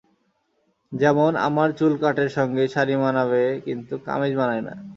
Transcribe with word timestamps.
যেমন 0.91 1.31
আমার 1.47 1.69
চুল 1.79 1.93
কাটের 2.01 2.29
সঙ্গে 2.37 2.63
শাড়ি 2.73 2.95
মানাবে 3.03 3.43
কিন্তু 3.65 3.93
কামিজ 4.07 4.33
মানায় 4.39 4.63
না। 4.67 4.73